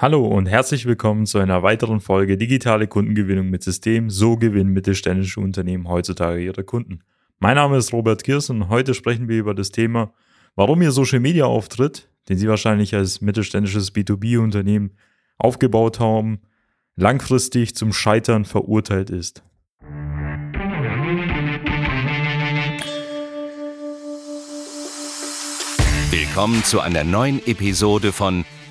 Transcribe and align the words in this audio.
Hallo 0.00 0.24
und 0.24 0.46
herzlich 0.46 0.86
willkommen 0.86 1.26
zu 1.26 1.38
einer 1.38 1.64
weiteren 1.64 1.98
Folge 1.98 2.36
Digitale 2.36 2.86
Kundengewinnung 2.86 3.50
mit 3.50 3.64
System. 3.64 4.10
So 4.10 4.36
gewinnen 4.36 4.72
mittelständische 4.72 5.40
Unternehmen 5.40 5.88
heutzutage 5.88 6.40
ihre 6.40 6.62
Kunden. 6.62 7.00
Mein 7.40 7.56
Name 7.56 7.78
ist 7.78 7.92
Robert 7.92 8.22
Kirs 8.22 8.48
und 8.48 8.68
heute 8.68 8.94
sprechen 8.94 9.26
wir 9.28 9.36
über 9.36 9.54
das 9.54 9.72
Thema, 9.72 10.12
warum 10.54 10.82
Ihr 10.82 10.92
Social 10.92 11.18
Media 11.18 11.46
Auftritt, 11.46 12.08
den 12.28 12.38
Sie 12.38 12.46
wahrscheinlich 12.46 12.94
als 12.94 13.20
mittelständisches 13.20 13.92
B2B-Unternehmen 13.92 14.92
aufgebaut 15.36 15.98
haben, 15.98 16.42
langfristig 16.94 17.74
zum 17.74 17.92
Scheitern 17.92 18.44
verurteilt 18.44 19.10
ist. 19.10 19.42
Willkommen 26.12 26.62
zu 26.62 26.78
einer 26.78 27.02
neuen 27.02 27.44
Episode 27.48 28.12
von 28.12 28.44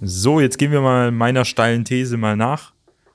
So, 0.00 0.38
jetzt 0.38 0.58
gehen 0.58 0.70
wir 0.70 0.80
mal 0.80 1.10
meiner 1.10 1.44
steilen 1.44 1.84
These 1.84 2.16
mal 2.16 2.36
nach, 2.36 2.72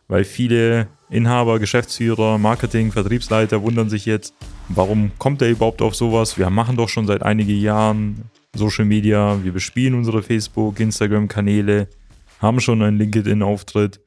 weil 0.10 0.26
viele 0.26 0.88
Inhaber, 1.10 1.58
Geschäftsführer, 1.60 2.38
Marketing, 2.38 2.92
Vertriebsleiter 2.92 3.62
wundern 3.62 3.90
sich 3.90 4.06
jetzt, 4.06 4.34
warum 4.68 5.12
kommt 5.18 5.42
er 5.42 5.50
überhaupt 5.50 5.82
auf 5.82 5.96
sowas? 5.96 6.38
Wir 6.38 6.50
machen 6.50 6.76
doch 6.76 6.90
schon 6.90 7.08
seit 7.08 7.24
einigen 7.24 7.58
Jahren 7.58 8.24
Social 8.54 8.84
Media, 8.84 9.42
wir 9.44 9.54
bespielen 9.54 9.94
unsere 9.94 10.24
Facebook, 10.24 10.82
Instagram-Kanäle, 10.82 11.88
haben 12.40 12.60
schon 12.60 12.82
einen 12.82 12.98
LinkedIn-Auftritt 12.98 14.02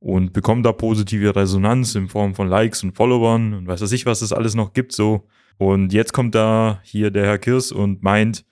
und 0.00 0.32
bekommen 0.32 0.64
da 0.64 0.72
positive 0.72 1.36
Resonanz 1.36 1.94
in 1.94 2.08
Form 2.08 2.34
von 2.34 2.48
Likes 2.48 2.82
und 2.82 2.96
Followern 2.96 3.54
und 3.54 3.68
weiß 3.68 3.80
was 3.80 3.92
ich, 3.92 4.06
was 4.06 4.22
es 4.22 4.32
alles 4.32 4.56
noch 4.56 4.72
gibt 4.72 4.90
so. 4.90 5.28
Und 5.56 5.92
jetzt 5.92 6.12
kommt 6.12 6.34
da 6.34 6.80
hier 6.82 7.12
der 7.12 7.26
Herr 7.26 7.38
Kirs 7.38 7.70
und 7.70 8.02
meint, 8.02 8.44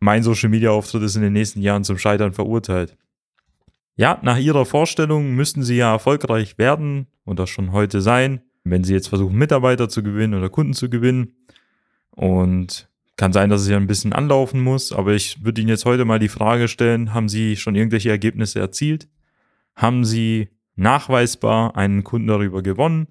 mein 0.00 0.22
Social 0.22 0.48
Media 0.48 0.70
Auftritt 0.70 1.02
ist 1.02 1.16
in 1.16 1.22
den 1.22 1.34
nächsten 1.34 1.60
Jahren 1.60 1.84
zum 1.84 1.98
Scheitern 1.98 2.32
verurteilt. 2.32 2.96
Ja, 3.96 4.18
nach 4.22 4.38
Ihrer 4.38 4.64
Vorstellung 4.64 5.34
müssten 5.34 5.62
Sie 5.62 5.76
ja 5.76 5.92
erfolgreich 5.92 6.56
werden 6.58 7.06
und 7.24 7.38
das 7.38 7.50
schon 7.50 7.72
heute 7.72 8.00
sein, 8.00 8.40
wenn 8.64 8.82
Sie 8.82 8.94
jetzt 8.94 9.08
versuchen, 9.08 9.36
Mitarbeiter 9.36 9.88
zu 9.88 10.02
gewinnen 10.02 10.34
oder 10.34 10.48
Kunden 10.48 10.72
zu 10.72 10.88
gewinnen. 10.88 11.34
Und 12.10 12.88
kann 13.16 13.34
sein, 13.34 13.50
dass 13.50 13.60
es 13.60 13.68
ja 13.68 13.76
ein 13.76 13.86
bisschen 13.86 14.14
anlaufen 14.14 14.62
muss, 14.62 14.92
aber 14.92 15.12
ich 15.12 15.44
würde 15.44 15.60
Ihnen 15.60 15.68
jetzt 15.68 15.84
heute 15.84 16.06
mal 16.06 16.18
die 16.18 16.30
Frage 16.30 16.68
stellen, 16.68 17.12
haben 17.12 17.28
Sie 17.28 17.56
schon 17.56 17.74
irgendwelche 17.74 18.08
Ergebnisse 18.08 18.58
erzielt? 18.58 19.08
Haben 19.76 20.06
Sie 20.06 20.48
nachweisbar 20.76 21.76
einen 21.76 22.02
Kunden 22.02 22.28
darüber 22.28 22.62
gewonnen? 22.62 23.08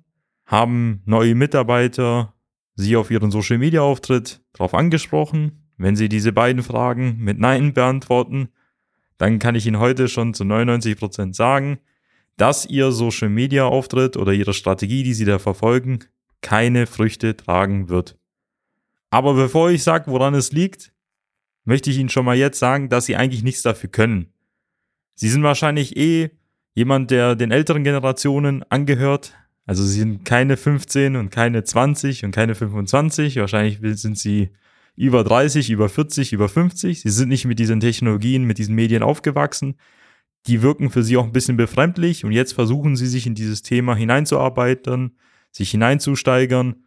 Haben 0.48 1.04
neue 1.06 1.36
Mitarbeiter 1.36 2.34
Sie 2.74 2.96
auf 2.96 3.12
Ihren 3.12 3.30
Social 3.30 3.60
Media 3.60 3.82
Auftritt 3.82 4.42
darauf 4.54 4.74
angesprochen? 4.74 5.59
Wenn 5.80 5.96
Sie 5.96 6.10
diese 6.10 6.34
beiden 6.34 6.62
Fragen 6.62 7.18
mit 7.20 7.40
Nein 7.40 7.74
beantworten, 7.74 8.50
dann 9.18 9.40
kann 9.40 9.56
ich 9.56 9.66
Ihnen 9.66 9.80
heute 9.80 10.10
schon 10.10 10.34
zu 10.34 10.44
99 10.44 10.98
Prozent 10.98 11.36
sagen, 11.38 11.80
dass 12.36 12.66
Ihr 12.66 12.92
Social 12.92 13.30
Media 13.30 13.64
Auftritt 13.64 14.18
oder 14.18 14.34
Ihre 14.34 14.54
Strategie, 14.54 15.04
die 15.04 15.14
Sie 15.14 15.24
da 15.24 15.40
verfolgen, 15.40 16.00
keine 16.42 16.86
Früchte 16.86 17.36
tragen 17.36 17.88
wird. 17.88 18.18
Aber 19.10 19.34
bevor 19.34 19.72
ich 19.72 19.84
sage, 19.84 20.12
woran 20.12 20.34
es 20.34 20.52
liegt, 20.52 20.92
möchte 21.64 21.90
ich 21.90 21.98
Ihnen 21.98 22.10
schon 22.10 22.26
mal 22.26 22.36
jetzt 22.36 22.60
sagen, 22.60 22.90
dass 22.90 23.06
Sie 23.06 23.16
eigentlich 23.16 23.44
nichts 23.44 23.62
dafür 23.62 23.90
können. 23.90 24.34
Sie 25.16 25.30
sind 25.30 25.44
wahrscheinlich 25.44 25.96
eh 25.96 26.32
jemand, 26.74 27.10
der 27.10 27.38
den 27.38 27.52
älteren 27.52 27.86
Generationen 27.86 28.64
angehört. 28.70 29.34
Also 29.66 29.84
Sie 29.84 30.00
sind 30.00 30.26
keine 30.26 30.58
15 30.58 31.16
und 31.16 31.30
keine 31.30 31.64
20 31.64 32.26
und 32.26 32.32
keine 32.32 32.54
25. 32.54 33.38
Wahrscheinlich 33.38 33.80
sind 34.02 34.18
Sie 34.18 34.50
über 35.00 35.24
30, 35.24 35.70
über 35.70 35.88
40, 35.88 36.34
über 36.34 36.50
50. 36.50 37.02
Sie 37.04 37.10
sind 37.10 37.30
nicht 37.30 37.46
mit 37.46 37.58
diesen 37.58 37.80
Technologien, 37.80 38.44
mit 38.44 38.58
diesen 38.58 38.76
Medien 38.76 39.02
aufgewachsen. 39.02 39.76
Die 40.46 40.62
wirken 40.62 40.90
für 40.90 41.04
sie 41.04 41.16
auch 41.16 41.24
ein 41.24 41.32
bisschen 41.32 41.56
befremdlich 41.56 42.26
und 42.26 42.34
jetzt 42.34 42.52
versuchen 42.52 42.98
sie 42.98 43.08
sich 43.08 43.26
in 43.26 43.34
dieses 43.34 43.62
Thema 43.62 43.96
hineinzuarbeiten, 43.96 45.16
sich 45.52 45.72
hineinzusteigern, 45.72 46.84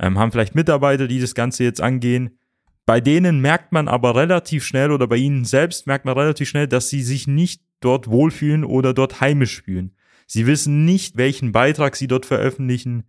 ähm, 0.00 0.18
haben 0.18 0.32
vielleicht 0.32 0.56
Mitarbeiter, 0.56 1.06
die 1.06 1.20
das 1.20 1.36
Ganze 1.36 1.62
jetzt 1.62 1.80
angehen. 1.80 2.36
Bei 2.84 3.00
denen 3.00 3.40
merkt 3.40 3.70
man 3.70 3.86
aber 3.86 4.16
relativ 4.16 4.64
schnell 4.64 4.90
oder 4.90 5.06
bei 5.06 5.16
ihnen 5.16 5.44
selbst 5.44 5.86
merkt 5.86 6.04
man 6.04 6.18
relativ 6.18 6.48
schnell, 6.48 6.66
dass 6.66 6.88
sie 6.88 7.02
sich 7.04 7.28
nicht 7.28 7.62
dort 7.78 8.08
wohlfühlen 8.08 8.64
oder 8.64 8.92
dort 8.92 9.20
heimisch 9.20 9.62
fühlen. 9.62 9.92
Sie 10.26 10.48
wissen 10.48 10.84
nicht, 10.84 11.16
welchen 11.16 11.52
Beitrag 11.52 11.94
sie 11.94 12.08
dort 12.08 12.26
veröffentlichen. 12.26 13.04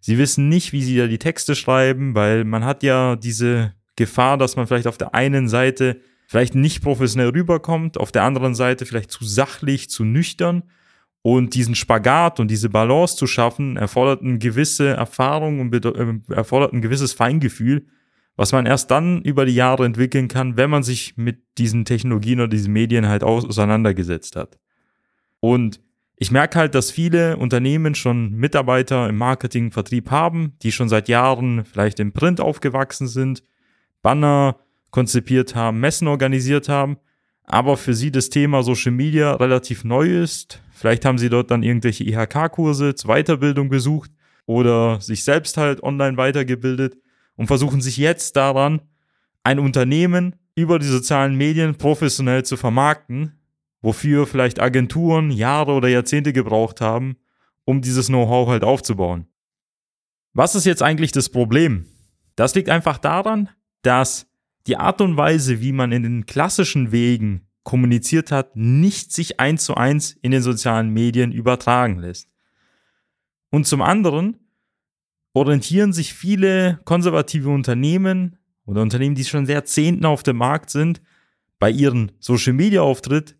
Sie 0.00 0.16
wissen 0.16 0.48
nicht, 0.48 0.72
wie 0.72 0.82
sie 0.82 0.96
da 0.96 1.06
die 1.06 1.18
Texte 1.18 1.54
schreiben, 1.54 2.14
weil 2.14 2.44
man 2.44 2.64
hat 2.64 2.82
ja 2.82 3.16
diese 3.16 3.74
Gefahr, 3.96 4.38
dass 4.38 4.56
man 4.56 4.66
vielleicht 4.66 4.86
auf 4.86 4.98
der 4.98 5.14
einen 5.14 5.48
Seite 5.48 6.00
vielleicht 6.26 6.54
nicht 6.54 6.82
professionell 6.82 7.30
rüberkommt, 7.30 7.98
auf 7.98 8.12
der 8.12 8.22
anderen 8.22 8.54
Seite 8.54 8.86
vielleicht 8.86 9.10
zu 9.10 9.24
sachlich, 9.24 9.90
zu 9.90 10.04
nüchtern. 10.04 10.62
Und 11.22 11.54
diesen 11.54 11.74
Spagat 11.74 12.40
und 12.40 12.50
diese 12.50 12.70
Balance 12.70 13.16
zu 13.16 13.26
schaffen, 13.26 13.76
erfordert 13.76 14.22
eine 14.22 14.38
gewisse 14.38 14.88
Erfahrung 14.88 15.60
und 15.60 15.74
äh, 15.74 16.34
erfordert 16.34 16.72
ein 16.72 16.80
gewisses 16.80 17.12
Feingefühl, 17.12 17.84
was 18.36 18.52
man 18.52 18.64
erst 18.64 18.90
dann 18.90 19.20
über 19.22 19.44
die 19.44 19.54
Jahre 19.54 19.84
entwickeln 19.84 20.28
kann, 20.28 20.56
wenn 20.56 20.70
man 20.70 20.82
sich 20.82 21.16
mit 21.18 21.42
diesen 21.58 21.84
Technologien 21.84 22.40
oder 22.40 22.48
diesen 22.48 22.72
Medien 22.72 23.06
halt 23.06 23.22
auseinandergesetzt 23.22 24.36
hat. 24.36 24.56
Und 25.40 25.80
ich 26.16 26.30
merke 26.30 26.58
halt, 26.58 26.74
dass 26.74 26.90
viele 26.90 27.38
Unternehmen 27.38 27.94
schon 27.94 28.32
Mitarbeiter 28.32 29.08
im 29.08 29.18
Marketing, 29.18 29.72
Vertrieb 29.72 30.10
haben, 30.10 30.52
die 30.62 30.70
schon 30.70 30.88
seit 30.88 31.08
Jahren 31.08 31.64
vielleicht 31.64 31.98
im 31.98 32.12
Print 32.12 32.40
aufgewachsen 32.40 33.08
sind, 33.08 33.42
Banner 34.02 34.56
konzipiert 34.90 35.54
haben, 35.54 35.80
Messen 35.80 36.08
organisiert 36.08 36.68
haben, 36.68 36.96
aber 37.44 37.76
für 37.76 37.94
sie 37.94 38.10
das 38.10 38.30
Thema 38.30 38.62
Social 38.62 38.92
Media 38.92 39.34
relativ 39.34 39.84
neu 39.84 40.22
ist. 40.22 40.62
Vielleicht 40.72 41.04
haben 41.04 41.18
sie 41.18 41.28
dort 41.28 41.50
dann 41.50 41.62
irgendwelche 41.62 42.04
IHK-Kurse 42.04 42.94
zur 42.94 43.14
Weiterbildung 43.14 43.68
besucht 43.68 44.10
oder 44.46 45.00
sich 45.00 45.24
selbst 45.24 45.56
halt 45.56 45.82
online 45.82 46.16
weitergebildet 46.16 46.96
und 47.36 47.46
versuchen 47.46 47.80
sich 47.80 47.96
jetzt 47.96 48.36
daran, 48.36 48.80
ein 49.42 49.58
Unternehmen 49.58 50.36
über 50.54 50.78
die 50.78 50.86
sozialen 50.86 51.36
Medien 51.36 51.76
professionell 51.76 52.44
zu 52.44 52.56
vermarkten, 52.56 53.38
wofür 53.82 54.26
vielleicht 54.26 54.60
Agenturen 54.60 55.30
Jahre 55.30 55.72
oder 55.72 55.88
Jahrzehnte 55.88 56.32
gebraucht 56.32 56.80
haben, 56.80 57.16
um 57.64 57.80
dieses 57.80 58.06
Know-how 58.08 58.48
halt 58.48 58.64
aufzubauen. 58.64 59.26
Was 60.32 60.54
ist 60.54 60.66
jetzt 60.66 60.82
eigentlich 60.82 61.12
das 61.12 61.28
Problem? 61.28 61.86
Das 62.36 62.54
liegt 62.54 62.68
einfach 62.68 62.98
daran, 62.98 63.48
dass 63.82 64.26
die 64.66 64.76
Art 64.76 65.00
und 65.00 65.16
Weise, 65.16 65.60
wie 65.60 65.72
man 65.72 65.92
in 65.92 66.02
den 66.02 66.26
klassischen 66.26 66.92
Wegen 66.92 67.46
kommuniziert 67.62 68.32
hat, 68.32 68.56
nicht 68.56 69.12
sich 69.12 69.40
eins 69.40 69.64
zu 69.64 69.74
eins 69.74 70.12
in 70.22 70.30
den 70.30 70.42
sozialen 70.42 70.90
Medien 70.90 71.32
übertragen 71.32 71.98
lässt. 71.98 72.28
Und 73.50 73.66
zum 73.66 73.82
anderen 73.82 74.38
orientieren 75.32 75.92
sich 75.92 76.14
viele 76.14 76.80
konservative 76.84 77.50
Unternehmen 77.50 78.36
oder 78.64 78.82
Unternehmen, 78.82 79.14
die 79.14 79.24
schon 79.24 79.46
Jahrzehnten 79.46 80.04
auf 80.04 80.22
dem 80.22 80.36
Markt 80.36 80.70
sind, 80.70 81.00
bei 81.58 81.70
ihrem 81.70 82.10
Social 82.18 82.52
Media 82.52 82.82
Auftritt 82.82 83.36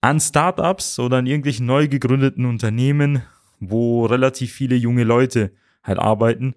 an 0.00 0.20
Startups 0.20 0.98
oder 0.98 1.18
an 1.18 1.26
irgendwelchen 1.26 1.66
neu 1.66 1.88
gegründeten 1.88 2.44
Unternehmen, 2.44 3.22
wo 3.60 4.04
relativ 4.06 4.52
viele 4.52 4.74
junge 4.74 5.04
Leute 5.04 5.52
halt 5.82 5.98
arbeiten, 5.98 6.54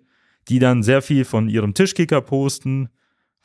die 0.49 0.59
dann 0.59 0.83
sehr 0.83 1.01
viel 1.01 1.25
von 1.25 1.47
ihrem 1.47 1.73
Tischkicker 1.73 2.21
posten, 2.21 2.89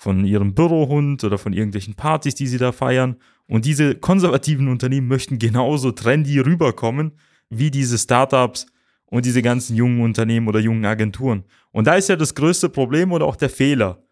von 0.01 0.25
ihrem 0.25 0.55
Bürohund 0.55 1.23
oder 1.25 1.37
von 1.37 1.53
irgendwelchen 1.53 1.93
Partys, 1.93 2.35
die 2.35 2.47
sie 2.47 2.57
da 2.57 2.73
feiern. 2.73 3.17
Und 3.47 3.67
diese 3.67 3.95
konservativen 3.95 4.69
Unternehmen 4.69 5.09
möchten 5.09 5.39
genauso 5.39 5.93
trendy 5.93 6.39
rüberkommen 6.39 7.13
wie 7.51 7.71
diese 7.71 7.99
Startups 7.99 8.65
und 9.05 9.27
diese 9.27 9.43
ganzen 9.43 9.77
jungen 9.77 10.01
Unternehmen 10.01 10.49
oder 10.49 10.59
jungen 10.59 10.87
Agenturen. 10.87 11.45
Und 11.71 11.87
da 11.87 11.97
ist 11.97 12.09
ja 12.09 12.17
das 12.17 12.35
größte 12.35 12.71
Problem 12.71 13.13
oder 13.13 13.27
auch 13.27 13.37
der 13.37 13.51
Fehler. 13.51 14.03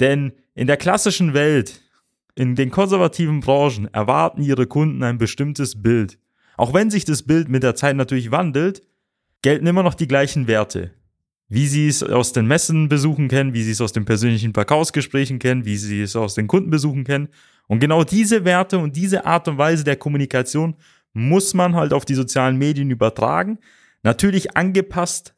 Denn 0.00 0.32
in 0.56 0.66
der 0.66 0.76
klassischen 0.76 1.32
Welt, 1.32 1.80
in 2.34 2.56
den 2.56 2.72
konservativen 2.72 3.38
Branchen, 3.38 3.86
erwarten 3.94 4.42
ihre 4.42 4.66
Kunden 4.66 5.04
ein 5.04 5.18
bestimmtes 5.18 5.80
Bild. 5.80 6.18
Auch 6.56 6.74
wenn 6.74 6.90
sich 6.90 7.04
das 7.04 7.22
Bild 7.22 7.48
mit 7.48 7.62
der 7.62 7.76
Zeit 7.76 7.94
natürlich 7.94 8.32
wandelt, 8.32 8.82
gelten 9.42 9.68
immer 9.68 9.84
noch 9.84 9.94
die 9.94 10.08
gleichen 10.08 10.48
Werte. 10.48 10.90
Wie 11.52 11.66
sie 11.66 11.88
es 11.88 12.04
aus 12.04 12.32
den 12.32 12.46
Messenbesuchen 12.46 13.26
kennen, 13.26 13.54
wie 13.54 13.64
sie 13.64 13.72
es 13.72 13.80
aus 13.80 13.92
den 13.92 14.04
persönlichen 14.04 14.54
Verkaufsgesprächen 14.54 15.40
kennen, 15.40 15.64
wie 15.64 15.76
sie 15.76 16.00
es 16.00 16.14
aus 16.14 16.34
den 16.34 16.46
Kundenbesuchen 16.46 17.02
kennen. 17.02 17.28
Und 17.66 17.80
genau 17.80 18.04
diese 18.04 18.44
Werte 18.44 18.78
und 18.78 18.94
diese 18.94 19.26
Art 19.26 19.48
und 19.48 19.58
Weise 19.58 19.82
der 19.82 19.96
Kommunikation 19.96 20.76
muss 21.12 21.52
man 21.52 21.74
halt 21.74 21.92
auf 21.92 22.04
die 22.04 22.14
sozialen 22.14 22.56
Medien 22.56 22.88
übertragen. 22.92 23.58
Natürlich 24.04 24.56
angepasst 24.56 25.34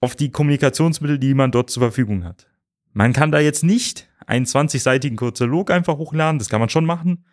auf 0.00 0.14
die 0.14 0.30
Kommunikationsmittel, 0.30 1.18
die 1.18 1.34
man 1.34 1.50
dort 1.50 1.70
zur 1.70 1.82
Verfügung 1.82 2.22
hat. 2.22 2.46
Man 2.92 3.12
kann 3.12 3.32
da 3.32 3.40
jetzt 3.40 3.64
nicht 3.64 4.08
einen 4.26 4.46
20-seitigen 4.46 5.16
Kurzolog 5.16 5.72
einfach 5.72 5.98
hochladen, 5.98 6.38
das 6.38 6.50
kann 6.50 6.60
man 6.60 6.68
schon 6.68 6.84
machen, 6.84 7.24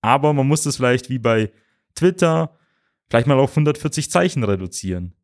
aber 0.00 0.32
man 0.32 0.48
muss 0.48 0.62
das 0.62 0.76
vielleicht 0.76 1.10
wie 1.10 1.18
bei 1.18 1.52
Twitter 1.94 2.56
vielleicht 3.10 3.26
mal 3.26 3.38
auf 3.38 3.50
140 3.50 4.10
Zeichen 4.10 4.42
reduzieren 4.42 5.14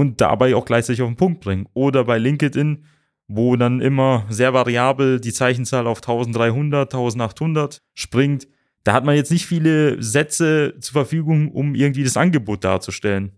und 0.00 0.22
dabei 0.22 0.54
auch 0.56 0.64
gleichzeitig 0.64 1.02
auf 1.02 1.10
den 1.10 1.16
Punkt 1.16 1.40
bringen. 1.40 1.68
Oder 1.74 2.04
bei 2.04 2.16
LinkedIn, 2.16 2.84
wo 3.28 3.54
dann 3.56 3.82
immer 3.82 4.24
sehr 4.30 4.54
variabel 4.54 5.20
die 5.20 5.32
Zeichenzahl 5.32 5.86
auf 5.86 5.98
1300, 5.98 6.94
1800 6.94 7.82
springt. 7.92 8.48
Da 8.82 8.94
hat 8.94 9.04
man 9.04 9.14
jetzt 9.14 9.30
nicht 9.30 9.44
viele 9.44 10.02
Sätze 10.02 10.74
zur 10.80 10.92
Verfügung, 10.94 11.52
um 11.52 11.74
irgendwie 11.74 12.02
das 12.02 12.16
Angebot 12.16 12.64
darzustellen. 12.64 13.32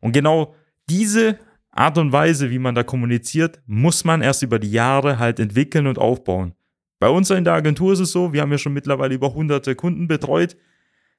Und 0.00 0.10
genau 0.10 0.56
diese 0.90 1.38
Art 1.70 1.96
und 1.98 2.10
Weise, 2.10 2.50
wie 2.50 2.58
man 2.58 2.74
da 2.74 2.82
kommuniziert, 2.82 3.62
muss 3.66 4.02
man 4.02 4.22
erst 4.22 4.42
über 4.42 4.58
die 4.58 4.72
Jahre 4.72 5.20
halt 5.20 5.38
entwickeln 5.38 5.86
und 5.86 5.98
aufbauen. 5.98 6.52
Bei 6.98 7.10
uns 7.10 7.30
in 7.30 7.44
der 7.44 7.54
Agentur 7.54 7.92
ist 7.92 8.00
es 8.00 8.10
so, 8.10 8.32
wir 8.32 8.42
haben 8.42 8.50
ja 8.50 8.58
schon 8.58 8.72
mittlerweile 8.72 9.14
über 9.14 9.34
hunderte 9.34 9.76
Kunden 9.76 10.08
betreut. 10.08 10.56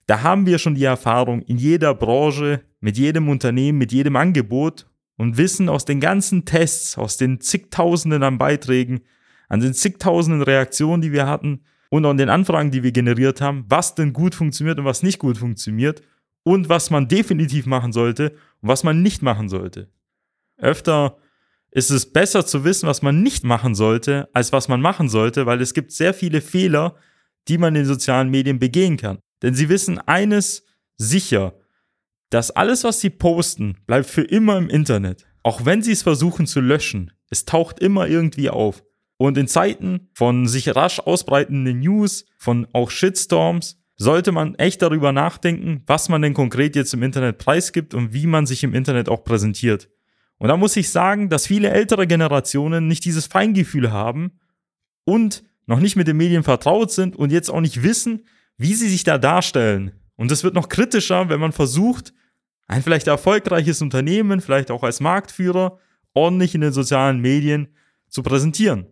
Da 0.05 0.21
haben 0.21 0.45
wir 0.45 0.57
schon 0.57 0.75
die 0.75 0.83
Erfahrung 0.83 1.41
in 1.43 1.57
jeder 1.57 1.93
Branche, 1.95 2.61
mit 2.79 2.97
jedem 2.97 3.29
Unternehmen, 3.29 3.77
mit 3.77 3.91
jedem 3.91 4.15
Angebot 4.15 4.87
und 5.17 5.37
wissen 5.37 5.69
aus 5.69 5.85
den 5.85 5.99
ganzen 6.01 6.45
Tests, 6.45 6.97
aus 6.97 7.17
den 7.17 7.39
zigtausenden 7.39 8.23
an 8.23 8.37
Beiträgen, 8.37 9.01
an 9.47 9.61
den 9.61 9.73
zigtausenden 9.73 10.41
Reaktionen, 10.41 11.01
die 11.01 11.13
wir 11.13 11.27
hatten 11.27 11.61
und 11.89 12.05
an 12.05 12.17
den 12.17 12.29
Anfragen, 12.29 12.71
die 12.71 12.83
wir 12.83 12.91
generiert 12.91 13.39
haben, 13.39 13.65
was 13.69 13.95
denn 13.95 14.13
gut 14.13 14.35
funktioniert 14.35 14.79
und 14.79 14.85
was 14.85 15.03
nicht 15.03 15.19
gut 15.19 15.37
funktioniert 15.37 16.01
und 16.43 16.67
was 16.67 16.89
man 16.89 17.07
definitiv 17.07 17.65
machen 17.65 17.93
sollte 17.93 18.31
und 18.61 18.69
was 18.69 18.83
man 18.83 19.01
nicht 19.01 19.21
machen 19.21 19.47
sollte. 19.47 19.89
Öfter 20.57 21.17
ist 21.71 21.89
es 21.89 22.11
besser 22.11 22.45
zu 22.45 22.63
wissen, 22.63 22.87
was 22.87 23.01
man 23.01 23.23
nicht 23.23 23.43
machen 23.43 23.75
sollte, 23.75 24.29
als 24.33 24.51
was 24.51 24.67
man 24.67 24.81
machen 24.81 25.09
sollte, 25.09 25.45
weil 25.45 25.61
es 25.61 25.73
gibt 25.73 25.91
sehr 25.91 26.13
viele 26.13 26.41
Fehler, 26.41 26.95
die 27.47 27.57
man 27.57 27.75
in 27.75 27.85
sozialen 27.85 28.29
Medien 28.29 28.59
begehen 28.59 28.97
kann. 28.97 29.19
Denn 29.43 29.53
sie 29.53 29.69
wissen 29.69 29.99
eines 29.99 30.65
sicher, 30.97 31.53
dass 32.29 32.49
alles, 32.49 32.83
was 32.83 32.99
sie 32.99 33.11
posten, 33.11 33.77
bleibt 33.85 34.07
für 34.07 34.23
immer 34.23 34.57
im 34.57 34.69
Internet. 34.69 35.27
Auch 35.43 35.65
wenn 35.65 35.83
sie 35.83 35.91
es 35.91 36.01
versuchen 36.01 36.47
zu 36.47 36.61
löschen, 36.61 37.11
es 37.29 37.45
taucht 37.45 37.79
immer 37.79 38.07
irgendwie 38.07 38.49
auf. 38.49 38.83
Und 39.17 39.37
in 39.37 39.47
Zeiten 39.47 40.09
von 40.13 40.47
sich 40.47 40.75
rasch 40.75 40.99
ausbreitenden 40.99 41.79
News, 41.79 42.25
von 42.37 42.67
auch 42.73 42.89
Shitstorms, 42.89 43.77
sollte 43.95 44.31
man 44.31 44.55
echt 44.55 44.81
darüber 44.81 45.11
nachdenken, 45.11 45.83
was 45.85 46.09
man 46.09 46.21
denn 46.21 46.33
konkret 46.33 46.75
jetzt 46.75 46.93
im 46.93 47.03
Internet 47.03 47.37
preisgibt 47.37 47.93
und 47.93 48.13
wie 48.13 48.25
man 48.25 48.45
sich 48.45 48.63
im 48.63 48.73
Internet 48.73 49.09
auch 49.09 49.23
präsentiert. 49.23 49.89
Und 50.39 50.47
da 50.47 50.57
muss 50.57 50.75
ich 50.75 50.89
sagen, 50.89 51.29
dass 51.29 51.47
viele 51.47 51.69
ältere 51.69 52.07
Generationen 52.07 52.87
nicht 52.87 53.05
dieses 53.05 53.27
Feingefühl 53.27 53.91
haben 53.91 54.39
und 55.05 55.43
noch 55.67 55.79
nicht 55.79 55.95
mit 55.95 56.07
den 56.07 56.17
Medien 56.17 56.43
vertraut 56.43 56.91
sind 56.91 57.15
und 57.15 57.31
jetzt 57.31 57.49
auch 57.49 57.61
nicht 57.61 57.83
wissen, 57.83 58.25
wie 58.57 58.73
sie 58.73 58.89
sich 58.89 59.03
da 59.03 59.17
darstellen. 59.17 59.91
Und 60.15 60.31
es 60.31 60.43
wird 60.43 60.53
noch 60.53 60.69
kritischer, 60.69 61.29
wenn 61.29 61.39
man 61.39 61.51
versucht, 61.51 62.13
ein 62.67 62.83
vielleicht 62.83 63.07
erfolgreiches 63.07 63.81
Unternehmen, 63.81 64.41
vielleicht 64.41 64.71
auch 64.71 64.83
als 64.83 64.99
Marktführer, 64.99 65.79
ordentlich 66.13 66.55
in 66.55 66.61
den 66.61 66.73
sozialen 66.73 67.19
Medien 67.19 67.67
zu 68.07 68.23
präsentieren. 68.23 68.87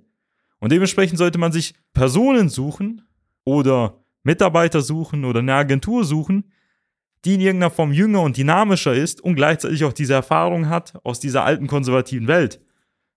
Und 0.60 0.72
dementsprechend 0.72 1.18
sollte 1.18 1.38
man 1.38 1.52
sich 1.52 1.74
Personen 1.94 2.50
suchen 2.50 3.02
oder 3.44 4.04
Mitarbeiter 4.24 4.82
suchen 4.82 5.26
oder 5.26 5.40
eine 5.40 5.56
Agentur 5.56 6.04
suchen, 6.04 6.52
die 7.26 7.36
in 7.36 7.42
irgendeiner 7.42 7.72
Form 7.72 7.92
jünger 7.92 8.22
und 8.22 8.38
dynamischer 8.38 8.94
ist 8.94 9.22
und 9.22 9.36
gleichzeitig 9.36 9.84
auch 9.84 9.94
diese 9.94 10.14
Erfahrung 10.14 10.70
hat 10.70 10.94
aus 11.04 11.20
dieser 11.20 11.44
alten 11.44 11.68
konservativen 11.68 12.28
Welt. 12.28 12.60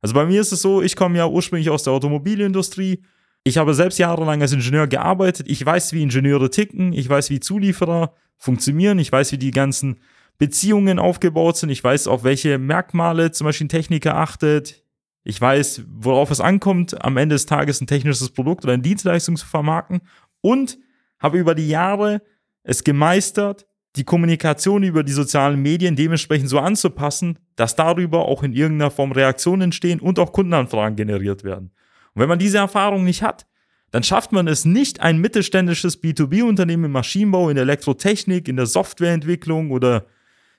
Also 0.02 0.14
bei 0.14 0.26
mir 0.26 0.40
ist 0.40 0.52
es 0.52 0.60
so, 0.60 0.82
ich 0.82 0.96
komme 0.96 1.16
ja 1.16 1.26
ursprünglich 1.26 1.70
aus 1.70 1.82
der 1.82 1.94
Automobilindustrie. 1.94 3.02
Ich 3.46 3.58
habe 3.58 3.74
selbst 3.74 3.98
jahrelang 3.98 4.40
als 4.40 4.52
Ingenieur 4.52 4.86
gearbeitet. 4.86 5.46
Ich 5.50 5.64
weiß, 5.64 5.92
wie 5.92 6.02
Ingenieure 6.02 6.50
ticken. 6.50 6.94
Ich 6.94 7.06
weiß, 7.06 7.28
wie 7.28 7.40
Zulieferer 7.40 8.14
funktionieren. 8.38 8.98
Ich 8.98 9.12
weiß, 9.12 9.32
wie 9.32 9.38
die 9.38 9.50
ganzen 9.50 10.00
Beziehungen 10.38 10.98
aufgebaut 10.98 11.58
sind. 11.58 11.68
Ich 11.68 11.84
weiß, 11.84 12.08
auf 12.08 12.24
welche 12.24 12.58
Merkmale 12.58 13.32
zum 13.32 13.44
Beispiel 13.44 13.66
ein 13.66 13.68
Techniker 13.68 14.16
achtet. 14.16 14.82
Ich 15.24 15.38
weiß, 15.38 15.82
worauf 15.88 16.30
es 16.30 16.40
ankommt, 16.40 17.04
am 17.04 17.18
Ende 17.18 17.34
des 17.34 17.44
Tages 17.44 17.82
ein 17.82 17.86
technisches 17.86 18.30
Produkt 18.30 18.64
oder 18.64 18.72
eine 18.72 18.82
Dienstleistung 18.82 19.36
zu 19.36 19.46
vermarkten. 19.46 20.00
Und 20.40 20.78
habe 21.18 21.38
über 21.38 21.54
die 21.54 21.68
Jahre 21.68 22.22
es 22.62 22.82
gemeistert, 22.82 23.66
die 23.96 24.04
Kommunikation 24.04 24.82
über 24.82 25.02
die 25.04 25.12
sozialen 25.12 25.60
Medien 25.60 25.96
dementsprechend 25.96 26.48
so 26.48 26.58
anzupassen, 26.58 27.38
dass 27.56 27.76
darüber 27.76 28.26
auch 28.26 28.42
in 28.42 28.54
irgendeiner 28.54 28.90
Form 28.90 29.12
Reaktionen 29.12 29.62
entstehen 29.62 30.00
und 30.00 30.18
auch 30.18 30.32
Kundenanfragen 30.32 30.96
generiert 30.96 31.44
werden. 31.44 31.72
Und 32.14 32.22
wenn 32.22 32.28
man 32.28 32.38
diese 32.38 32.58
Erfahrung 32.58 33.04
nicht 33.04 33.22
hat, 33.22 33.46
dann 33.90 34.02
schafft 34.02 34.32
man 34.32 34.48
es 34.48 34.64
nicht, 34.64 35.00
ein 35.00 35.18
mittelständisches 35.18 36.02
B2B-Unternehmen 36.02 36.86
im 36.86 36.92
Maschinenbau, 36.92 37.48
in 37.48 37.54
der 37.54 37.62
Elektrotechnik, 37.62 38.48
in 38.48 38.56
der 38.56 38.66
Softwareentwicklung 38.66 39.70
oder 39.70 40.06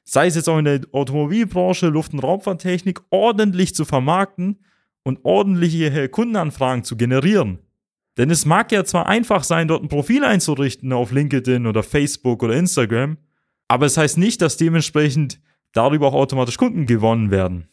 sei 0.06 0.28
es 0.28 0.36
jetzt 0.36 0.48
auch 0.48 0.58
in 0.58 0.66
der 0.66 0.82
Automobilbranche, 0.92 1.88
Luft- 1.88 2.14
und 2.14 2.20
Raumfahrttechnik, 2.20 3.02
ordentlich 3.10 3.76
zu 3.76 3.84
vermarkten 3.84 4.60
und 5.04 5.20
ordentliche 5.24 6.08
Kundenanfragen 6.10 6.84
zu 6.84 6.96
generieren. 6.96 7.60
Denn 8.18 8.30
es 8.30 8.46
mag 8.46 8.72
ja 8.72 8.86
zwar 8.86 9.08
einfach 9.08 9.44
sein, 9.44 9.68
dort 9.68 9.84
ein 9.84 9.90
Profil 9.90 10.24
einzurichten 10.24 10.94
auf 10.94 11.12
LinkedIn 11.12 11.68
oder 11.68 11.84
Facebook 11.84 12.44
oder 12.44 12.56
Instagram, 12.56 13.18
aber 13.68 13.86
es 13.88 13.98
heißt 13.98 14.18
nicht, 14.18 14.42
dass 14.42 14.58
dementsprechend 14.58 15.40
darüber 15.74 16.08
auch 16.08 16.14
automatisch 16.14 16.58
Kunden 16.58 16.86
gewonnen 16.86 17.32
werden. 17.32 17.68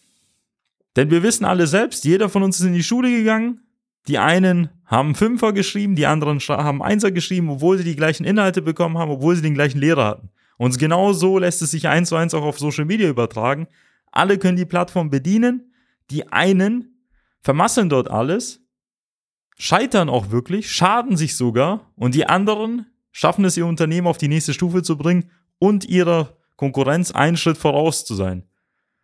Denn 0.96 1.10
wir 1.10 1.22
wissen 1.22 1.44
alle 1.44 1.66
selbst, 1.66 2.04
jeder 2.04 2.28
von 2.28 2.42
uns 2.42 2.58
ist 2.58 2.66
in 2.66 2.74
die 2.74 2.82
Schule 2.82 3.10
gegangen. 3.10 3.60
Die 4.08 4.18
einen 4.18 4.70
haben 4.84 5.14
Fünfer 5.14 5.52
geschrieben, 5.52 5.94
die 5.94 6.06
anderen 6.06 6.40
haben 6.40 6.82
Einser 6.82 7.12
geschrieben, 7.12 7.48
obwohl 7.48 7.78
sie 7.78 7.84
die 7.84 7.96
gleichen 7.96 8.24
Inhalte 8.24 8.62
bekommen 8.62 8.98
haben, 8.98 9.10
obwohl 9.10 9.36
sie 9.36 9.42
den 9.42 9.54
gleichen 9.54 9.78
Lehrer 9.78 10.04
hatten. 10.04 10.30
Und 10.56 10.78
genau 10.78 11.12
so 11.12 11.38
lässt 11.38 11.62
es 11.62 11.70
sich 11.70 11.88
eins 11.88 12.08
zu 12.08 12.16
eins 12.16 12.34
auch 12.34 12.42
auf 12.42 12.58
Social 12.58 12.84
Media 12.84 13.08
übertragen. 13.08 13.68
Alle 14.10 14.38
können 14.38 14.56
die 14.56 14.66
Plattform 14.66 15.10
bedienen. 15.10 15.72
Die 16.10 16.30
einen 16.32 17.06
vermasseln 17.40 17.88
dort 17.88 18.10
alles 18.10 18.60
scheitern 19.56 20.08
auch 20.08 20.30
wirklich, 20.30 20.70
schaden 20.70 21.16
sich 21.16 21.36
sogar 21.36 21.92
und 21.96 22.14
die 22.14 22.26
anderen 22.26 22.86
schaffen 23.12 23.44
es, 23.44 23.56
ihr 23.56 23.66
Unternehmen 23.66 24.06
auf 24.06 24.18
die 24.18 24.28
nächste 24.28 24.54
Stufe 24.54 24.82
zu 24.82 24.96
bringen 24.96 25.30
und 25.58 25.84
ihrer 25.84 26.36
Konkurrenz 26.56 27.12
einen 27.12 27.36
Schritt 27.36 27.58
voraus 27.58 28.04
zu 28.04 28.14
sein. 28.14 28.44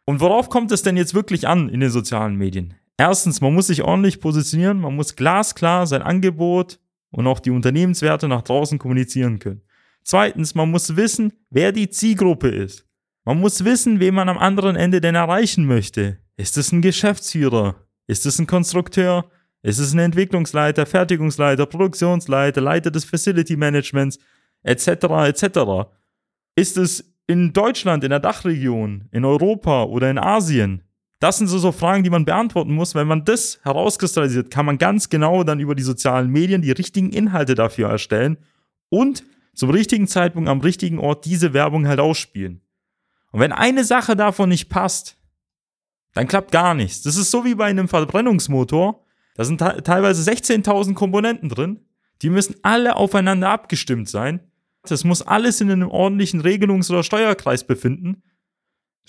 Und 0.05 0.21
worauf 0.21 0.49
kommt 0.49 0.73
es 0.73 0.83
denn 0.83 0.97
jetzt 0.97 1.15
wirklich 1.15 1.47
an 1.47 1.69
in 1.69 1.81
den 1.81 1.91
sozialen 1.91 2.37
Medien? 2.37 2.75
Erstens, 2.99 3.41
man 3.41 3.55
muss 3.55 3.69
sich 3.69 3.83
ordentlich 3.83 4.21
positionieren, 4.21 4.81
man 4.81 4.97
muss 4.97 5.15
glasklar 5.15 5.87
sein 5.87 6.03
Angebot 6.03 6.81
und 7.11 7.29
auch 7.29 7.39
die 7.39 7.51
Unternehmenswerte 7.51 8.27
nach 8.27 8.43
draußen 8.43 8.79
kommunizieren 8.79 9.39
können. 9.39 9.63
Zweitens, 10.03 10.55
man 10.55 10.71
muss 10.71 10.97
wissen, 10.97 11.33
wer 11.49 11.71
die 11.71 11.91
Zielgruppe 11.91 12.49
ist. 12.49 12.87
Man 13.25 13.39
muss 13.39 13.65
wissen, 13.65 14.01
wen 14.01 14.15
man 14.15 14.29
am 14.29 14.39
anderen 14.39 14.75
Ende 14.75 15.01
denn 15.01 15.15
erreichen 15.15 15.65
möchte. 15.65 16.19
Ist 16.37 16.57
es 16.57 16.73
ein 16.73 16.83
Geschäftsführer? 16.83 17.77
Ist 18.07 18.27
es 18.27 18.39
ein 18.39 18.47
Konstrukteur? 18.47 19.31
Es 19.63 19.79
ist 19.79 19.93
ein 19.93 19.99
Entwicklungsleiter, 19.99 20.87
Fertigungsleiter, 20.87 21.67
Produktionsleiter, 21.67 22.61
Leiter 22.61 22.91
des 22.91 23.05
Facility 23.05 23.57
Managements, 23.57 24.19
etc., 24.63 24.89
etc. 25.27 25.91
Ist 26.57 26.77
es 26.77 27.15
in 27.27 27.53
Deutschland, 27.53 28.03
in 28.03 28.11
der 28.11 28.21
Dachregion, 28.21 29.09
in 29.13 29.25
Europa 29.25 29.85
oder 29.85 30.11
in 30.11 30.19
Asien? 30.19 30.83
Das 31.21 31.39
sind 31.39 31.49
so, 31.49 31.59
so 31.59 31.73
Fragen, 31.73 32.05
die 32.05 32.11
man 32.11 32.25
beantworten 32.25 32.73
muss. 32.73 32.95
Wenn 32.95 33.09
man 33.09 33.25
das 33.25 33.59
herauskristallisiert, 33.63 34.51
kann 34.51 34.67
man 34.67 34.79
ganz 34.79 35.09
genau 35.09 35.43
dann 35.43 35.59
über 35.59 35.75
die 35.75 35.83
sozialen 35.83 36.31
Medien 36.31 36.63
die 36.63 36.71
richtigen 36.71 37.11
Inhalte 37.11 37.55
dafür 37.55 37.89
erstellen 37.89 38.39
und 38.89 39.25
zum 39.55 39.71
richtigen 39.71 40.07
Zeitpunkt 40.07 40.49
am 40.49 40.61
richtigen 40.61 41.01
Ort 41.01 41.25
diese 41.25 41.53
Werbung 41.53 41.89
halt 41.89 41.99
ausspielen. 41.99 42.61
Und 43.33 43.41
wenn 43.41 43.53
eine 43.53 43.85
Sache 43.85 44.15
davon 44.15 44.49
nicht 44.49 44.69
passt, 44.69 45.17
dann 46.15 46.29
klappt 46.29 46.53
gar 46.53 46.75
nichts. 46.75 47.03
Das 47.03 47.17
ist 47.17 47.31
so 47.31 47.45
wie 47.45 47.57
bei 47.57 47.67
einem 47.67 47.89
Verbrennungsmotor. 47.89 49.05
Da 49.35 49.45
sind 49.45 49.59
teilweise 49.59 50.31
16.000 50.31 50.95
Komponenten 50.95 51.49
drin. 51.49 51.81
Die 52.23 52.31
müssen 52.31 52.57
alle 52.63 52.97
aufeinander 52.97 53.51
abgestimmt 53.51 54.09
sein. 54.09 54.41
Es 54.89 55.05
muss 55.05 55.23
alles 55.23 55.61
in 55.61 55.71
einem 55.71 55.89
ordentlichen 55.89 56.41
Regelungs- 56.41 56.91
oder 56.91 57.03
Steuerkreis 57.03 57.65
befinden, 57.65 58.23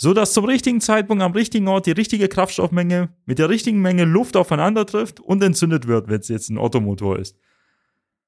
so 0.01 0.13
dass 0.13 0.32
zum 0.32 0.46
richtigen 0.46 0.79
Zeitpunkt 0.79 1.22
am 1.22 1.34
richtigen 1.34 1.68
Ort 1.68 1.86
die 1.86 1.91
richtige 1.91 2.29
Kraftstoffmenge 2.29 3.10
mit 3.25 3.38
der 3.38 3.50
richtigen 3.50 3.82
Menge 3.82 4.06
Luft 4.06 4.38
aufeinander 4.38 4.86
trifft 4.86 5.20
und 5.20 5.44
entzündet 5.44 5.88
wird, 5.88 6.08
wenn 6.08 6.22
es 6.22 6.29
jetzt 6.29 6.50
ein 6.50 6.58
Ottomotor 6.58 7.20
ist. 7.20 7.36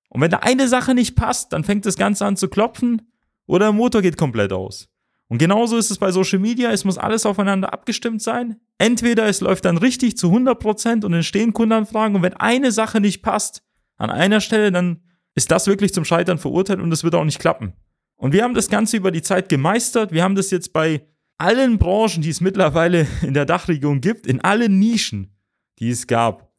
Und 0.10 0.20
wenn 0.20 0.32
da 0.32 0.40
eine 0.40 0.68
Sache 0.68 0.94
nicht 0.94 1.16
passt, 1.16 1.54
dann 1.54 1.64
fängt 1.64 1.86
das 1.86 1.96
Ganze 1.96 2.26
an 2.26 2.36
zu 2.36 2.50
klopfen 2.50 3.14
oder 3.46 3.68
der 3.68 3.72
Motor 3.72 4.02
geht 4.02 4.18
komplett 4.18 4.52
aus. 4.52 4.90
Und 5.30 5.38
genauso 5.38 5.78
ist 5.78 5.92
es 5.92 5.98
bei 5.98 6.12
Social 6.12 6.40
Media, 6.40 6.72
es 6.72 6.84
muss 6.84 6.98
alles 6.98 7.26
aufeinander 7.26 7.72
abgestimmt 7.72 8.22
sein. 8.22 8.58
Entweder 8.78 9.28
es 9.28 9.40
läuft 9.40 9.64
dann 9.64 9.78
richtig 9.78 10.18
zu 10.18 10.28
100% 10.28 11.06
und 11.06 11.14
entstehen 11.14 11.54
Kundenanfragen 11.54 12.18
und 12.18 12.22
wenn 12.22 12.34
eine 12.34 12.74
Sache 12.74 13.00
nicht 13.00 13.22
passt 13.22 13.64
an 13.96 14.10
einer 14.10 14.42
Stelle, 14.42 14.74
dann 14.74 15.04
ist 15.36 15.52
das 15.52 15.68
wirklich 15.68 15.94
zum 15.94 16.04
Scheitern 16.04 16.38
verurteilt 16.38 16.82
und 16.82 16.92
es 16.92 17.06
wird 17.06 17.16
auch 17.16 17.24
nicht 17.24 17.40
klappen. 17.40 17.72
Und 18.18 18.34
wir 18.34 18.44
haben 18.44 18.56
das 18.56 18.68
Ganze 18.68 18.98
über 18.98 19.12
die 19.12 19.22
Zeit 19.22 19.48
gemeistert. 19.48 20.12
Wir 20.12 20.24
haben 20.24 20.36
das 20.36 20.52
jetzt 20.52 20.74
bei 20.74 21.08
allen 21.42 21.78
Branchen, 21.78 22.22
die 22.22 22.30
es 22.30 22.42
mittlerweile 22.42 23.08
in 23.22 23.34
der 23.34 23.46
Dachregion 23.46 24.02
gibt, 24.02 24.28
in 24.28 24.42
allen 24.42 24.80
Nischen, 24.80 25.36
die 25.80 25.90
es 25.90 26.08
gab. 26.08 26.52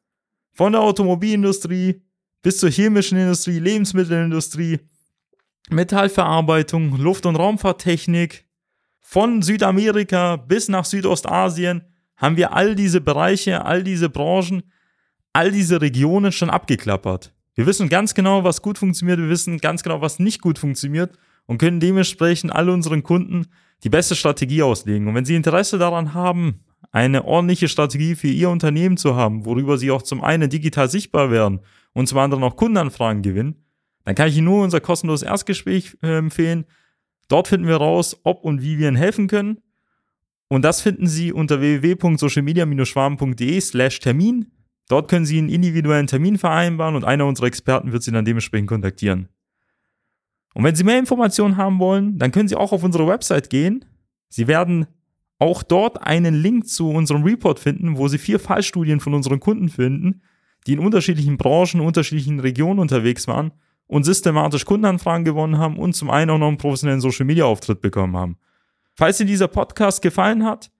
Von 0.51 0.73
der 0.73 0.83
Automobilindustrie 0.83 2.03
bis 2.43 2.59
zur 2.59 2.71
chemischen 2.71 3.17
Industrie, 3.17 3.59
Lebensmittelindustrie, 3.59 4.81
Metallverarbeitung, 5.71 6.97
Luft- 6.99 7.25
und 7.25 7.37
Raumfahrttechnik, 7.37 8.45
von 9.01 9.43
Südamerika 9.43 10.37
bis 10.37 10.69
nach 10.69 10.85
Südostasien 10.85 11.83
haben 12.17 12.37
wir 12.37 12.55
all 12.55 12.75
diese 12.75 13.01
Bereiche, 13.01 13.65
all 13.65 13.85
diese 13.85 14.09
Branchen, 14.09 14.63
all 15.33 15.51
diese 15.51 15.81
Regionen 15.81 16.33
schon 16.33 16.51
abgeklappert. 16.51 17.35
Wir 17.55 17.67
wissen 17.67 17.89
ganz 17.89 18.15
genau, 18.15 18.45
was 18.45 18.63
gut 18.63 18.79
funktioniert, 18.79 19.19
wir 19.19 19.29
wissen 19.29 19.59
ganz 19.59 19.83
genau, 19.83 20.01
was 20.01 20.19
nicht 20.19 20.41
gut 20.41 20.59
funktioniert 20.59 21.19
und 21.47 21.59
können 21.59 21.81
dementsprechend 21.81 22.55
all 22.55 22.71
unseren 22.71 23.03
Kunden 23.03 23.49
die 23.85 23.91
beste 23.91 24.15
Strategie 24.15 24.63
auslegen. 24.63 25.09
Und 25.09 25.15
wenn 25.15 25.25
Sie 25.25 25.35
Interesse 25.35 25.79
daran 25.79 26.15
haben, 26.15 26.61
eine 26.91 27.25
ordentliche 27.25 27.69
Strategie 27.69 28.15
für 28.15 28.29
Ihr 28.29 28.51
Unternehmen 28.51 28.97
zu 28.97 29.17
haben, 29.17 29.45
worüber 29.45 29.79
Sie 29.79 29.91
auch 29.91 30.03
zum 30.03 30.23
einen 30.23 30.51
digital 30.51 30.89
sichtbar 30.89 31.31
werden 31.31 31.61
und 31.93 32.09
zum 32.09 32.19
anderen 32.19 32.45
auch 32.45 32.57
Kundenanfragen 32.57 33.23
gewinnen, 33.23 33.57
dann 34.05 34.15
kann 34.15 34.29
ich 34.29 34.37
Ihnen 34.37 34.47
nur 34.47 34.63
unser 34.63 34.81
kostenloses 34.81 35.27
Erstgespräch 35.27 35.97
äh, 36.03 36.19
empfehlen. 36.19 36.65
Dort 37.29 37.49
finden 37.49 37.67
wir 37.67 37.77
raus, 37.77 38.21
ob 38.25 38.45
und 38.45 38.63
wie 38.63 38.79
wir 38.79 38.89
Ihnen 38.89 38.97
helfen 38.97 39.29
können. 39.29 39.59
Und 40.49 40.65
das 40.65 40.83
finden 40.83 41.07
Sie 41.07 41.33
unter 41.33 41.61
www.socialmedia-schwaben.de 41.61 43.61
slash 43.61 44.01
Termin. 44.01 44.53
Dort 44.89 45.09
können 45.09 45.25
Sie 45.25 45.39
einen 45.39 45.49
individuellen 45.49 46.09
Termin 46.09 46.37
vereinbaren 46.37 46.95
und 46.95 47.05
einer 47.05 47.27
unserer 47.27 47.47
Experten 47.47 47.93
wird 47.93 48.03
Sie 48.03 48.13
dann 48.13 48.27
dementsprechend 48.27 48.69
kontaktieren. 48.69 49.29
Und 50.55 50.65
wenn 50.65 50.75
Sie 50.75 50.85
mehr 50.85 50.99
Informationen 50.99 51.57
haben 51.57 51.79
wollen, 51.79 52.19
dann 52.19 52.33
können 52.33 52.49
Sie 52.49 52.57
auch 52.57 52.73
auf 52.73 52.85
unsere 52.85 53.07
Website 53.07 53.51
gehen. 53.51 53.85
Sie 54.29 54.47
werden 54.47 54.87
auch 55.39 55.63
dort 55.63 56.03
einen 56.03 56.35
Link 56.35 56.69
zu 56.69 56.91
unserem 56.91 57.25
Report 57.25 57.59
finden, 57.59 57.97
wo 57.97 58.09
Sie 58.09 58.19
vier 58.19 58.39
Fallstudien 58.39 59.01
von 59.01 59.15
unseren 59.15 59.41
Kunden 59.41 59.69
finden, 59.69 60.23
die 60.67 60.75
in 60.75 60.79
unterschiedlichen 60.79 61.37
Branchen, 61.37 61.81
unterschiedlichen 61.81 62.39
Regionen 62.41 62.79
unterwegs 62.79 63.27
waren 63.27 63.53
und 63.87 64.05
systematisch 64.05 64.65
Kundenanfragen 64.65 65.25
gewonnen 65.25 65.59
haben 65.59 65.79
und 65.79 65.95
zum 65.95 66.11
einen 66.11 66.31
auch 66.31 66.39
noch 66.39 66.49
einen 66.49 66.59
professionellen 66.59 67.01
Social 67.01 67.27
Media 67.27 67.45
Auftritt 67.45 67.81
bekommen 67.81 68.17
haben. 68.17 68.37
Falls 68.95 69.21
Ihnen 69.21 69.29
dieser 69.29 69.49
Podcast 69.49 70.01
gefallen 70.01 70.45
hat, 70.45 70.71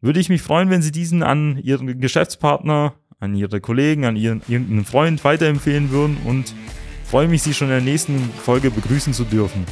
würde 0.00 0.18
ich 0.18 0.28
mich 0.28 0.42
freuen, 0.42 0.68
wenn 0.68 0.82
Sie 0.82 0.90
diesen 0.90 1.22
an 1.22 1.58
Ihren 1.58 2.00
Geschäftspartner, 2.00 2.94
an 3.20 3.34
Ihre 3.34 3.60
Kollegen, 3.60 4.04
an 4.04 4.16
Ihren 4.16 4.42
irgendeinen 4.48 4.84
Freund 4.84 5.22
weiterempfehlen 5.22 5.90
würden 5.90 6.16
und 6.24 6.54
freue 7.12 7.28
mich, 7.28 7.42
Sie 7.42 7.52
schon 7.52 7.68
in 7.68 7.74
der 7.74 7.82
nächsten 7.82 8.32
Folge 8.42 8.70
begrüßen 8.70 9.12
zu 9.12 9.24
dürfen. 9.24 9.66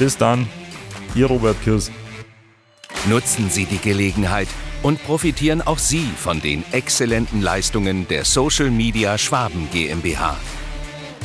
Bis 0.00 0.16
dann, 0.16 0.48
Ihr 1.14 1.26
Robert 1.26 1.54
Kirs. 1.62 1.92
Nutzen 3.08 3.50
Sie 3.50 3.66
die 3.66 3.78
Gelegenheit 3.78 4.48
und 4.82 5.00
profitieren 5.04 5.62
auch 5.62 5.78
Sie 5.78 6.04
von 6.16 6.40
den 6.40 6.64
exzellenten 6.72 7.40
Leistungen 7.40 8.08
der 8.08 8.24
Social 8.24 8.72
Media 8.72 9.16
Schwaben 9.16 9.68
GmbH. 9.70 10.36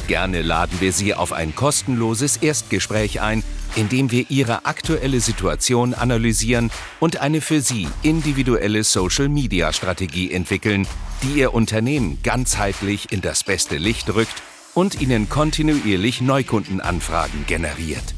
Gerne 0.06 0.44
laden 0.44 0.80
wir 0.80 0.94
Sie 0.94 1.16
auf 1.16 1.34
ein 1.34 1.56
kostenloses 1.56 2.38
Erstgespräch 2.38 3.20
ein, 3.20 3.42
in 3.76 3.90
dem 3.90 4.12
wir 4.12 4.26
Ihre 4.30 4.66
aktuelle 4.66 5.22
Situation 5.22 5.96
analysieren 5.96 6.70
und 7.00 7.18
eine 7.18 7.42
für 7.42 7.62
Sie 7.62 7.88
individuelle 8.04 8.84
Social-Media-Strategie 8.84 10.32
entwickeln, 10.34 10.86
die 11.24 11.40
Ihr 11.40 11.56
Unternehmen 11.56 12.20
ganzheitlich 12.22 13.12
in 13.12 13.22
das 13.22 13.44
beste 13.44 13.78
Licht 13.78 14.14
rückt 14.14 14.44
und 14.74 15.00
Ihnen 15.02 15.30
kontinuierlich 15.30 16.22
Neukundenanfragen 16.22 17.46
generiert. 17.46 18.16